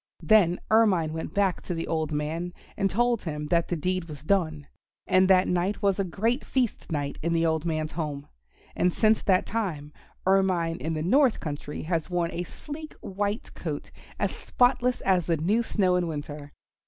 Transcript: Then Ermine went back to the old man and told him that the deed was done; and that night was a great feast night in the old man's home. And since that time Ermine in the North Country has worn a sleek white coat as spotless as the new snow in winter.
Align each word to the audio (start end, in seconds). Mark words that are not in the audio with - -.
Then 0.23 0.59
Ermine 0.71 1.13
went 1.13 1.35
back 1.35 1.61
to 1.61 1.75
the 1.75 1.85
old 1.85 2.11
man 2.11 2.55
and 2.75 2.89
told 2.89 3.21
him 3.23 3.45
that 3.49 3.67
the 3.67 3.75
deed 3.75 4.05
was 4.05 4.23
done; 4.23 4.65
and 5.05 5.27
that 5.27 5.47
night 5.47 5.83
was 5.83 5.99
a 5.99 6.03
great 6.03 6.43
feast 6.43 6.91
night 6.91 7.19
in 7.21 7.33
the 7.33 7.45
old 7.45 7.65
man's 7.65 7.91
home. 7.91 8.27
And 8.75 8.91
since 8.91 9.21
that 9.21 9.45
time 9.45 9.93
Ermine 10.25 10.77
in 10.77 10.95
the 10.95 11.03
North 11.03 11.39
Country 11.39 11.83
has 11.83 12.09
worn 12.09 12.31
a 12.31 12.41
sleek 12.41 12.95
white 13.01 13.53
coat 13.53 13.91
as 14.17 14.31
spotless 14.35 15.01
as 15.01 15.27
the 15.27 15.37
new 15.37 15.61
snow 15.61 15.95
in 15.97 16.07
winter. 16.07 16.51